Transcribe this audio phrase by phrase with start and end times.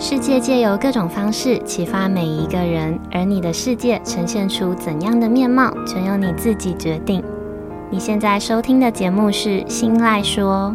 [0.00, 7.20] 世界借由各种方式启发每一个人，而你的世界呈现出怎样的面貌，全由你自己决定。
[7.90, 10.72] 你现在收听的节目是《新赖说》。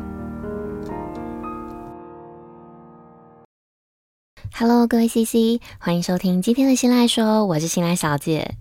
[4.54, 8.56] Hello，各位 CC，欢迎收听今天的《新赖说》，我是新赖小姐。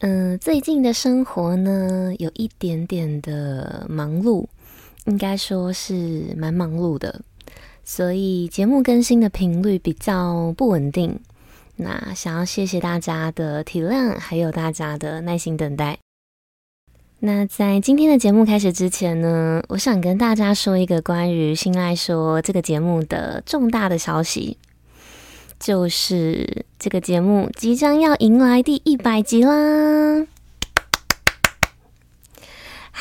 [0.00, 4.46] 嗯，最近的生活呢，有一点点的忙碌，
[5.04, 7.20] 应该说是蛮忙碌的，
[7.84, 11.18] 所以节目更新的频率比较不稳定。
[11.76, 15.98] 那想要谢谢大家的体谅，还有大家的耐心等待。
[17.20, 24.58] 那在今天的节目开始之前呢，我想跟大家说一个关于《新爱说》这个节目的重大的消息。
[25.58, 30.26] 就是这个节目即将要迎来第一百集啦！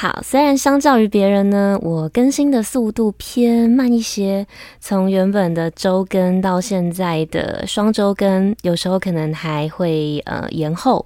[0.02, 4.48] 好，虽然相较于别人呢，我更新的速度偏慢一些，
[4.80, 11.06] 从原本的周更到现在的双周更，有时候可能还会呃延后。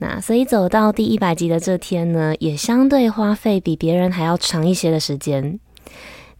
[0.00, 5.60] 那所以走到第一百集的这天呢，也相对花费比别人还要长一些的时间。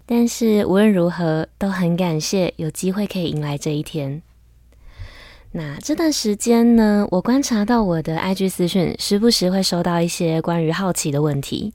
[0.04, 4.22] 但是无论如何，都很感谢有机会可以迎来这一天。
[5.54, 11.74] 那这段时间呢，我观察到我的 IG 私讯时不时会收到一些关于好奇的问题，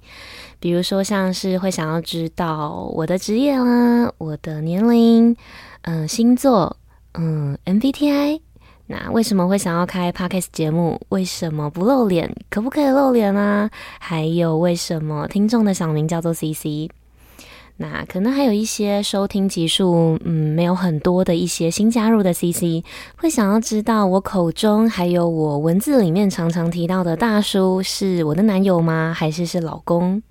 [0.59, 5.35] 比如说像是会想要知道我的职业啦、我的年龄、
[5.83, 6.75] 嗯、星座、
[7.13, 8.41] 嗯 MBTI，
[8.87, 10.99] 那为什么会想要开 Podcast 节目？
[11.09, 12.35] 为什么不露脸？
[12.49, 13.69] 可不可以露脸啊？
[13.99, 16.89] 还有为什么听众的小名叫做 CC？
[17.79, 22.83] 那可能还有一些收听集数，嗯，没有很多的一些新加入的 CC，
[23.17, 29.13] 会想要知道我口中还有我文字里面常常提到的大叔是我的男友吗？
[29.15, 30.21] 还是是老公？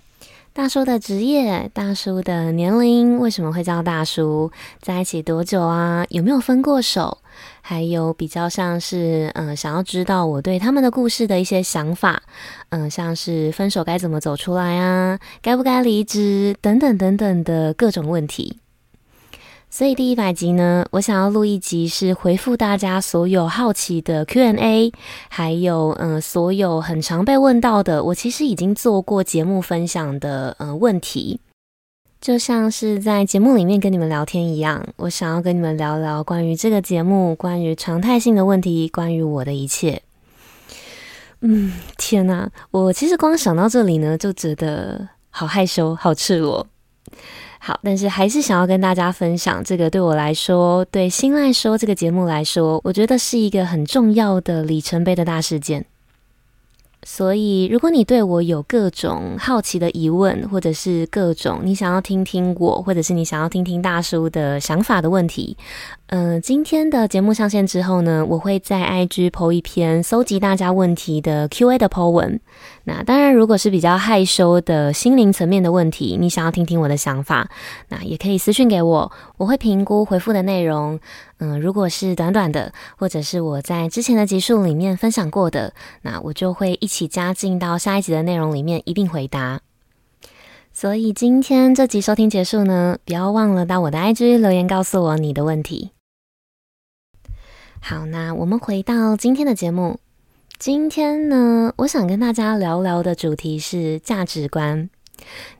[0.57, 4.51] 大叔的职业，大叔的年龄，为什么会叫大叔？
[4.81, 6.03] 在一起多久啊？
[6.09, 7.19] 有没有分过手？
[7.61, 12.23] 还有比较像是，嗯、想要知道我对他们的故事的一些想法，
[12.69, 15.19] 嗯、像是分手该怎么走出来啊？
[15.43, 16.55] 该不该离职？
[16.59, 18.57] 等等等等的各种问题。
[19.69, 24.91] 所以第一百集呢，我想要录一集是回复大家所有好奇的 Q&A，
[25.29, 31.41] 还有嗯、所有很常被问到的，我其实已经做过节目分享的嗯、问题，
[32.19, 40.01] 就像是在节目里面跟你们聊天一样，我想要跟你们聊聊关于这个节目，关于常态性的问题，关于我的一切。
[41.41, 46.65] 嗯，天哪，我其实光想到这里呢，就觉得好害羞，好赤裸。
[47.59, 55.85] 好，但是还是想要跟大家分享这个，对我来说，对新爱说这个节目来说，我觉得是一个很重要的里程碑的大事件。
[57.03, 65.55] 所以，如果你对我有各种好奇的疑问，或者是各种你想要听听我，或者是你想要听听大叔的想法的问题，
[66.09, 72.39] 嗯、今天的节目上线之后呢，我会在 IG po 一篇搜集大家问题的 QA 的 po 文。
[72.85, 77.49] 那当然，如果是比较害羞的心灵层面的问题，你想要听听我的想法，
[77.89, 80.97] 那也可以私讯给我，我会评估回复的内容。
[81.39, 89.59] 嗯，如果是短短的，或者是我在之前的集数里面分享过的，那我就会一起加进到下一集的内容里面一并回答。
[90.71, 95.91] 所以今天这集收听结束呢，不要忘了到我的 IG 留言告诉我你的问题。
[97.81, 99.99] 好，那我们回到今天的节目。
[100.59, 104.89] 今天呢，我想跟大家聊聊的主题是价值观。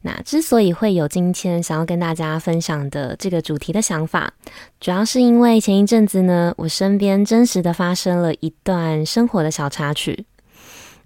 [0.02, 4.34] 那之所以会有今天想要跟大家分享的这个主题的想法，
[4.80, 10.26] 主要是因为前一阵子呢，我身边真实的发生了一段生活的小插曲。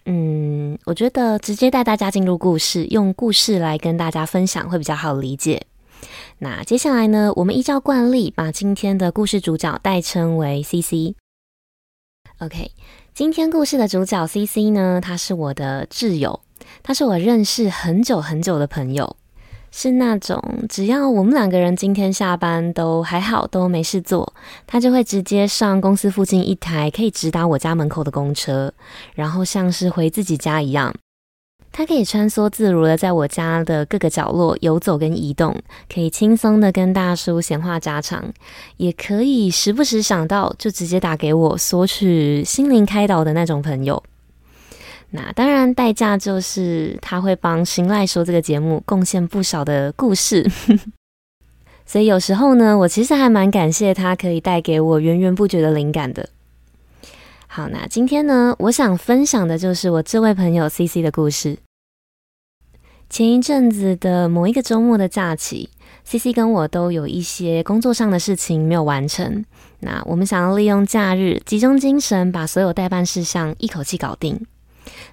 [0.06, 5.62] 嗯，我觉得直接带大家进入故事，用故事来跟大家分享会比较好理解。
[6.40, 11.16] 那接下来呢，我们依照惯例，把今天的故事主角代称为 CC。
[12.40, 12.72] OK。
[13.14, 16.40] 今天故事的主角 CC 呢，他是我的挚友，
[16.82, 19.18] 他是我认识很久很久的朋友，
[19.70, 24.34] 是那种只要我们两个人今天下班都还好，都没事做，
[24.66, 28.74] 他就会直接上公司附近一台可以直达我家门口的公车，
[29.14, 30.96] 然后像是回自己家一样。
[31.72, 35.56] 他可以穿梭自如的在我家的各个角落游走跟移动，
[35.92, 38.26] 可以轻松的跟大叔闲话家常，
[38.78, 44.04] 也可以时不时想到就直接打给我索取心灵开导的那种朋友。
[45.12, 50.50] 那当然代价就是他会帮新赖说这个节目贡献不少的故事，
[51.86, 56.30] 所以有时候呢，我其实还蛮感谢他可以带给我源源不绝的灵感的。
[57.54, 61.58] 好，那今天呢，我想分享的就是我这位朋友 CC 的故事。
[63.10, 65.70] 前一阵子的某一个周末的假期
[66.06, 69.44] CC 跟我都有一些工作上的事情没有完成，
[69.82, 74.40] 那我们想要利用假日集中精神，把所有待办事项一口气搞定，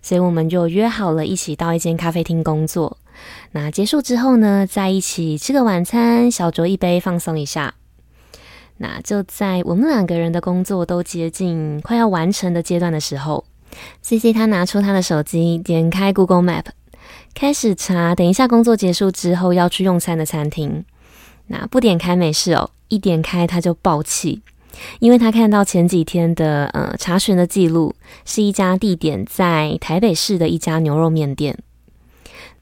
[0.00, 2.99] 所以我们就约好了一起到一间咖啡厅工作。
[3.50, 7.75] 那结束之后呢，在一起吃个晚餐，小酌一杯，放松一下。
[8.78, 13.44] 那就在我们两个人的工作都接近快要完成的阶段的时候
[14.02, 16.64] ，CC 他拿出他的手机，点开 Google Map。
[17.34, 20.84] 开始查，等一下工作结束之后要去用餐的餐厅。
[21.46, 24.42] 那不点开没事哦，一点开他就爆气，
[24.98, 27.94] 因为他看到前几天的呃查询的记录，
[28.25, 31.56] 是一家地点在台北市的一家牛肉面店。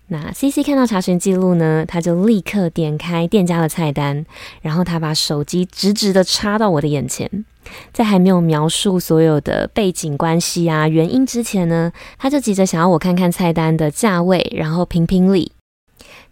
[0.09, 4.25] 那 CC 看到查询记录呢，他就立刻点开店家的菜单，
[4.63, 7.45] 然后他把手机直直的插到我的眼前。
[7.93, 15.51] 在还没有描述所有的背景关系啊、原因之前呢，他就急着想要我看看菜单的价位，然后评评理。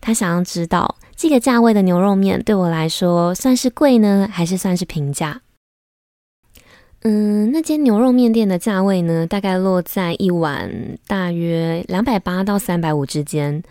[0.00, 5.40] 他想要知道这个价位的牛肉面对我来说算是贵呢，还是算是平价？
[7.06, 13.62] 嗯，那间牛肉面店的价位呢，大概落在一碗大约两百八到三百五之间，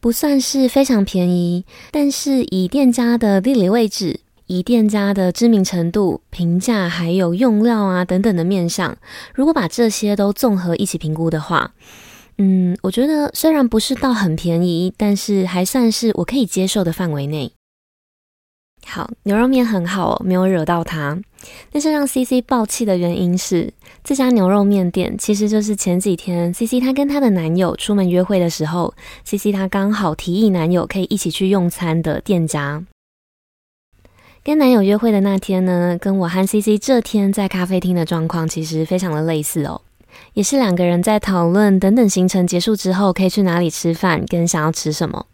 [0.00, 8.96] 不算是非常便宜，但是以店家的地理位置，以店家的知名程度、评价还有用料啊等等的面上，
[9.34, 11.72] 如果把这些都综合一起评估的话，
[12.38, 17.52] 嗯，我觉得虽然不是到很便宜，但是还算是我可以接受的范围内。
[18.86, 21.20] 好，牛肉面很好，没有惹到他。
[21.70, 28.94] 但是让 CC 爆气的原因是，这家牛肉面店其实就是前几天 CC 她跟她的男友出门约会的时候
[29.24, 32.84] ，CC 她刚好提议男友可以一起去用餐的店家。
[34.44, 39.82] 跟男友约会的那天呢，跟我和 CC 这天在咖啡厅的状况其实非常的类似哦，
[40.32, 45.26] 也是两个人在讨论等等行程结束之后可以去哪里吃饭，跟想要吃什么。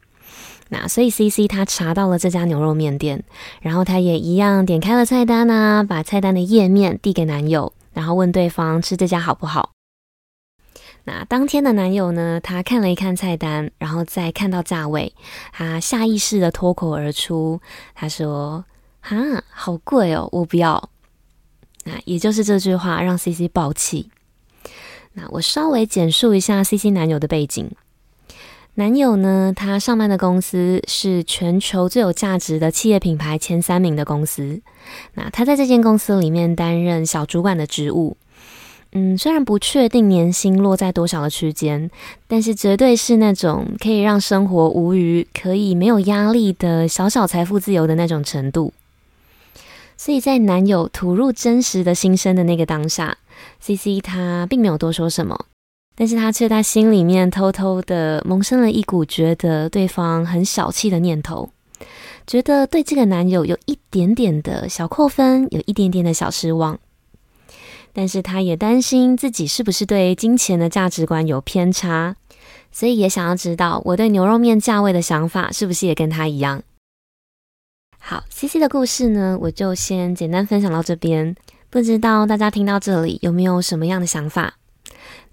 [0.75, 3.23] 那所以 CC 他查到了这家牛肉面店，
[3.61, 9.71] 然后他也一样点开了菜单啊，把菜单的页面递给男友，然后问对方吃这家好不好。
[11.05, 15.15] 那当天的男友呢，他看了一看菜单，然后再看到价位，
[15.53, 17.61] 他下意识的脱口而出，
[17.95, 18.65] 他说。
[19.07, 20.89] 哈，好贵哦，我不要。
[21.85, 24.09] 那也就是这句话让 CC 爆气。
[25.13, 27.71] 那我稍微简述一下 CC 男友的背景。
[28.77, 34.61] 男友呢，他上班的公司是全球最有价值的企业品牌前三名的公司。
[35.15, 38.17] 那他在这间公司里面担任小主管的职务。
[38.91, 41.89] 嗯，虽然不确定年薪落在多少的区间，
[42.27, 48.73] 但是绝对是那种可以让生活无虞、可以没有压力的小小财富自由的那种程度。
[49.97, 53.19] 所以在男友吐露真实的心声的那个当下
[53.61, 55.45] ，CC 他并没有多说什么，
[55.97, 61.51] 但是他却在心里面偷偷的萌生了一股觉得对方很小气的念头，
[62.27, 66.79] 觉得对这个男友有一点点的小扣分，有一点点的小失望，
[67.93, 72.17] 但是他也担心自己是不是对金钱的价值观有偏差，
[72.73, 76.63] 所以也想要知道我对牛肉面价位的想法是不是也跟他一样。
[77.99, 81.37] 好，CC 的故事呢，我就先简单分享到这边。
[81.71, 84.55] 不知道大家听到这里有没有什么样的想法？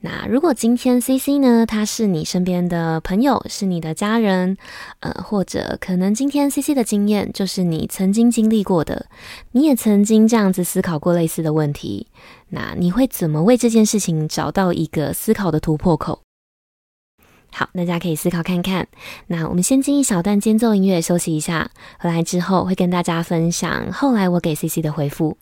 [0.01, 4.57] 那如果今天 CC 呢，他是你身边的朋友，是你的家人，
[5.01, 9.06] 呃，或者可能今天 CC 的经验就是你曾经经历过的，
[9.51, 12.07] 你也曾经这样子思考过类似的问题，
[12.50, 16.22] 那你会怎么为这件事情找到一个思考的突破口？
[17.53, 18.88] 好，大家可以思考看看。
[19.27, 21.69] 那我们先进一小段间奏音乐休息一下，
[22.00, 25.38] 回来之后会跟大家分享后来我给 CC 的回复。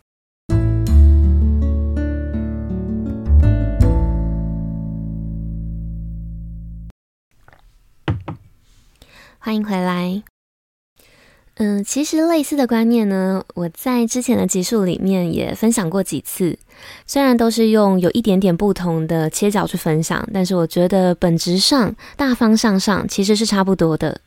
[9.41, 10.22] 欢迎回来。
[11.55, 16.58] 嗯，其实类似的观念呢，我在之前的集数里面也分享过几次。
[17.05, 24.22] 虽然都是用有一点点不同的切角去分享，但是我觉得本质上、大方向上其实是差不多的。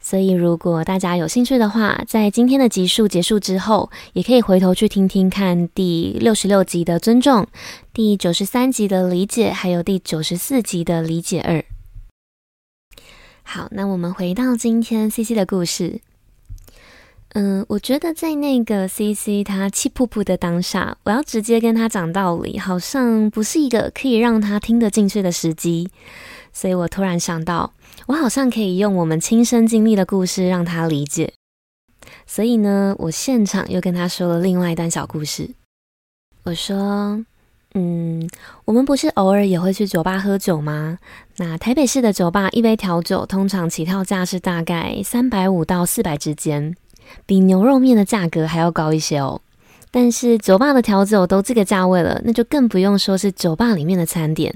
[0.00, 7.46] 所以如果大家有兴趣的话，在今天的集数结束之后，也可以回头去听听看第六十六集的尊重、
[7.92, 11.64] 第九十三集的理解，还有第九十四集的理解二。
[13.42, 16.00] 好，那我们回到今天 CC 的故事。
[17.34, 25.90] 嗯，我觉得在那个 CC 他气噗噗的当下，我要直接跟他讲道理，好像不是一个可以让他听得进去的时机。
[26.52, 27.72] 所以我突然想到，
[28.06, 31.32] 我好像可以用我们亲身经历的故事让他理解。
[32.26, 35.50] 所以呢，我现场又跟他说了另外一段小故事。
[36.44, 37.24] 我说。
[37.74, 38.28] 嗯，
[38.66, 40.98] 我们不是偶尔也会去酒吧喝酒吗？
[41.38, 46.74] 那台北市的酒吧一杯调酒通常起跳价是大概三百五到四百之间，
[47.24, 49.40] 比牛肉面的价格还要高一些哦。
[49.90, 54.54] 但是酒吧的调酒都这个价位了，那就更不用说是酒吧里面的餐点。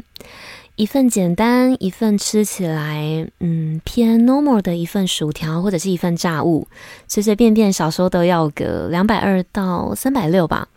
[0.77, 6.69] 一份简单，一份吃起来嗯偏 normal 的一份薯条或者是一份炸物，
[7.09, 10.69] 随随便便少说都要个两百二到三百六吧。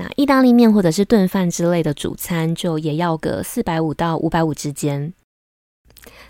[0.00, 5.12] 那意大利面或者是炖饭之类的主餐，就也要个四百五到五百五之间。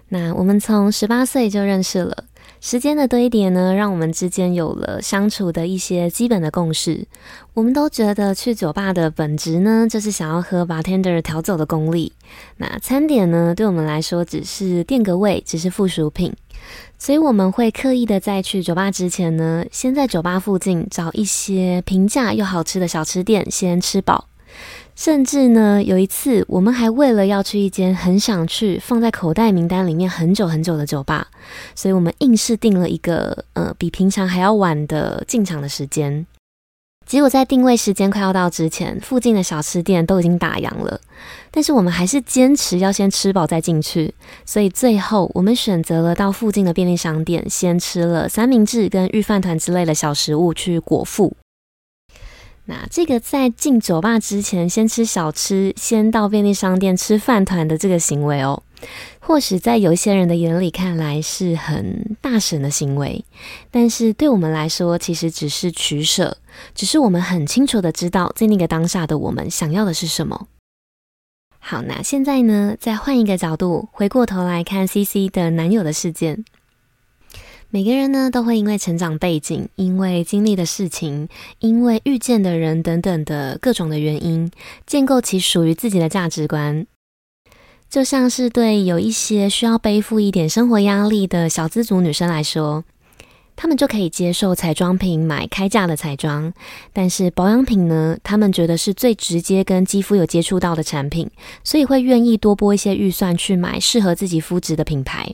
[0.08, 2.24] 那我们从十八岁就认识了。
[2.60, 7.06] 时间的堆叠呢，让我们之间有了相处的一些基本的共识。
[7.54, 12.12] 我们都觉得去酒吧的本质呢，就是想要喝 bartender 调酒的功力。
[12.58, 16.34] 那餐点呢，对我们来说只是垫个位，只是附属品。
[16.98, 24.29] 所以我们会刻意的在去酒吧之前呢，先在酒吧附近找一些平价又好吃的小吃店，先吃饱。
[25.00, 31.28] 甚至呢，有一次我们还为了要去一间很想去、放在口袋名单里面很久很久的酒吧，
[31.74, 36.26] 所以我们硬是定了一个呃比平常还要晚的进场的时间。
[37.06, 41.00] 结果在定位时间快要到之前，附近的小吃店都已经打烊了，
[41.50, 44.14] 但是我们还是坚持要先吃饱再进去，
[44.44, 51.34] 所以最后我们选择了到附近的便利商店，先吃了三明治跟御饭团之类的小食物去果腹。
[52.70, 58.62] 那这个在进酒吧之前，先吃小吃，先到便利商店吃饭团的这个行为哦，
[59.18, 63.24] 或许在有些人的眼里看来是很大神的行为，
[63.72, 66.36] 但是对我们来说，其实只是取舍，
[66.72, 70.46] 只是我们很清楚的知道，在那个当下的我们想要的是什么。
[71.58, 76.44] 好，那现在呢，再换一个角度，回过头来看 CC 的男友的事件。
[77.72, 81.28] 每个人呢，都会因为成长背景、因为经历的事情、
[81.60, 84.50] 因为遇见的人等等的各种的原因，
[84.86, 86.84] 建构起属于自己的价值观。
[87.88, 92.82] 就像是对有一些需要背负一点生活压力的小资族女生来说，
[93.54, 96.52] 她们就可以接受彩妆品买开价的彩妆，
[96.92, 101.30] 但是保养品呢，她们觉得是最直接跟肌肤有接触到的产品，
[101.62, 105.32] 所以会愿意多拨一些预算去买适合自己肤质的品牌。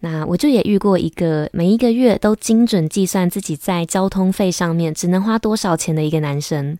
[0.00, 6.78] 那我就也遇过一个每一个月都精准计算自己在交通费上面只能花多少钱的一个男生，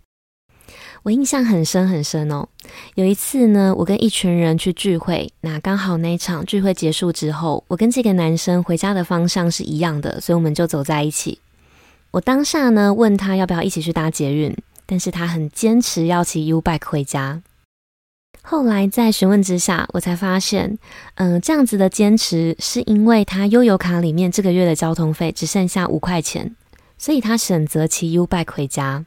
[1.05, 2.49] 我印象很深很深哦。
[2.95, 11.39] 有一次呢，我跟一群人去聚会，那刚好那一场聚会结束之后，我跟这个男生回家的方向是一样的，所以我们就走在一起。
[12.11, 14.57] 我当下呢问他要不要一起去搭捷运，
[14.87, 17.43] 但是他很坚持要骑 U-Bike 回家。
[18.47, 20.79] 后来在询问之下，我才发现，
[21.15, 26.55] 嗯、这样子的坚持是因为他悠游卡里面这个月的交通费只剩下五块钱，
[26.99, 29.07] 所以他选择骑 U-Bike 回家。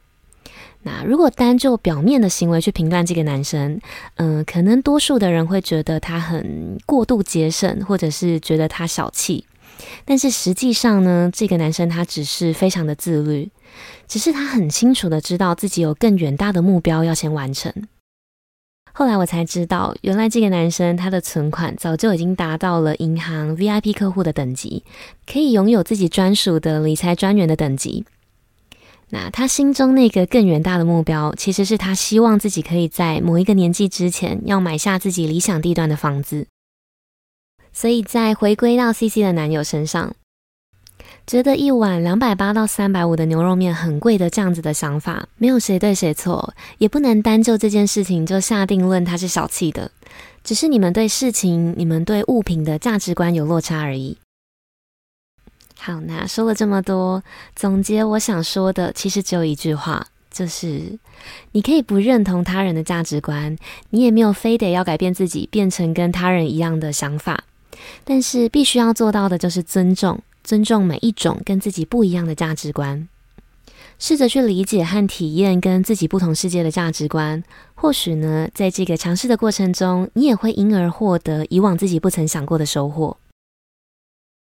[0.82, 3.80] 那如果单就表面的行为去评断这个男生，
[4.16, 9.44] 嗯、可能多数的人会觉得他很过度节省，或者是觉得他小气。
[10.04, 13.48] 但是实际上呢，这个男生他只是非常的自律，
[14.08, 17.72] 只是他很清楚的知道自己有更远大的目标要先完成。
[18.98, 24.82] 后来我才知道，原来这个男生他的存款早就已经达到了银行 VIP 客户的等级，
[25.24, 28.04] 可以拥有自己专属的理财专员的等级。
[29.10, 36.48] 那他心中那个更远大的目标，其实是他希望自己可以在某一个年纪之前，要买下自己理想地段的房子。
[37.72, 40.12] 所以在回归到 CC 的男友身上。
[41.28, 49.90] 觉得一碗两百八到三百五的牛肉面很贵的这样子的想法，没有谁对谁错，也不能单就这件事情就下定论他是小气的，
[50.42, 54.16] 只是你们对事情、你们对物品的价值观有落差而已。
[55.78, 57.22] 好，那说了这么多，
[57.54, 60.98] 总结我想说的其实只有一句话，就是
[61.52, 63.54] 你可以不认同他人的价值观，
[63.90, 67.44] 你也没有非得要改变自己，变成跟他人一样的想法，
[68.02, 70.18] 但是必须要做到的就是尊重。
[70.48, 73.06] 尊重每一种跟自己不一样的价值观，
[73.98, 77.44] 试着去理解和体验跟自己不同世界的价值观。
[77.74, 83.18] 或许呢，在这个尝试的过程中，你也会因而获得以往自己不曾想过的收获。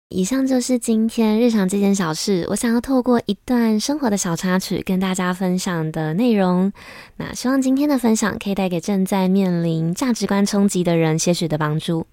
[0.09, 6.73] 以上就是今天日常这件小事，我想要透过一段生活的小插曲跟大家分享的内容。
[7.17, 12.07] 那希望今天的分享可以带给正在面临价值观冲击的人些许的帮助。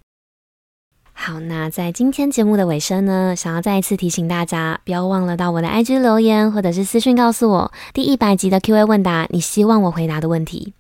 [1.23, 10.73] 好，那在今天节目的尾声呢，想要再一次提醒大家，不要忘了到我的 IG 留言或者是私讯告诉我第一百集的 Q&A 问答，你希望我回答的问题。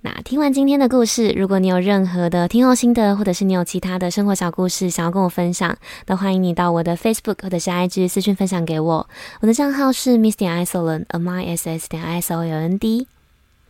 [0.00, 9.06] 那听完今天的故事，如果你有任何的听后心得，或者是你有其他的生活小故事想要跟我分享，都欢迎你到我的 Facebook 或者是 IG 私讯分享给我。
[9.40, 13.06] 我的账号是 Miss 点 Isoln，M I S S 点 I S O L N D。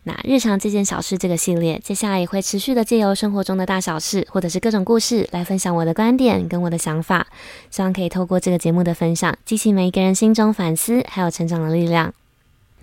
[0.03, 7.27] 那日常这件小事这个系列，接下来也会持续的借由生活中的大小事，或者是各种故事来分享我的观点跟我的想法，
[7.69, 12.11] 希望可以透过这个节目的分享，激起每一个人心中反思还有成长的力量。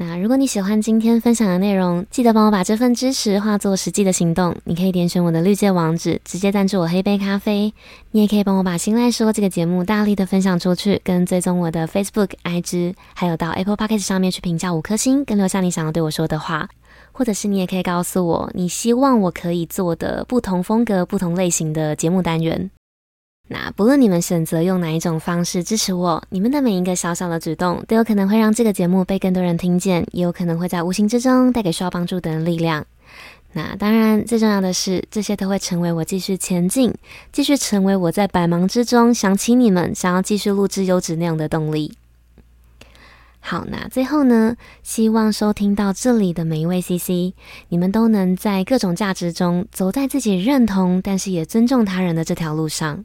[0.01, 4.55] 那如果你喜欢今天分享的内容，记得帮我把这份支持化作实际的行动。
[4.63, 7.75] 你可以点选我的绿界网址，直接赞助我喝杯咖啡。
[8.13, 16.69] 你也可以帮我把《新赖说》这个节目大力的分享出去，跟追踪我的 Facebook、IG，还有到 Apple Podcast 上面去评价五颗星，跟留下你想要对我说的话。
[17.19, 22.71] 或者是你也可以告诉我，你希望我可以做的不同风格、不同类型的节目单元。
[23.49, 32.87] 那不论你们选择用哪一种方式支持我，你们的每一个小小的举动都有可能会让这个节目被更多人听见，也有可能会在无形之中带给需要帮助的人力量。
[33.55, 36.95] 那当然，最重要的是，这些都会成为我继续前进、
[37.33, 41.97] 继续成为我在百忙之中想起你们、想要继续录制优质内容的动力。
[43.41, 47.35] 好，那最后呢，希望收听到这里的每一位 CC，
[47.69, 53.05] 你们都能在各种价值中走在自己认同，但是也尊重他人的这条路上。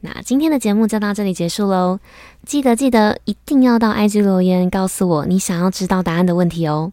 [0.00, 2.00] 那今天的节目就到这里结束喽，
[2.46, 6.92] 记得记得一定要到 IG 留言告诉我你想要知道答案的问题哦。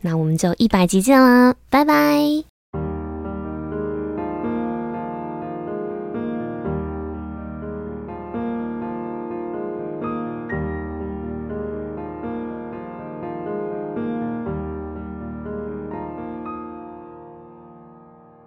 [0.00, 2.55] 那我们就一百集见啦，拜拜。